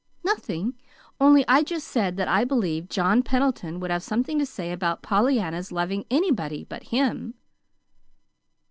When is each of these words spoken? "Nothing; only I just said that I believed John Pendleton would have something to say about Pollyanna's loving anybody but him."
"Nothing; 0.23 0.73
only 1.19 1.45
I 1.47 1.61
just 1.61 1.87
said 1.87 2.17
that 2.17 2.27
I 2.27 2.43
believed 2.43 2.89
John 2.89 3.21
Pendleton 3.21 3.79
would 3.79 3.91
have 3.91 4.01
something 4.01 4.39
to 4.39 4.47
say 4.47 4.71
about 4.71 5.03
Pollyanna's 5.03 5.71
loving 5.71 6.05
anybody 6.09 6.63
but 6.63 6.85
him." 6.85 7.35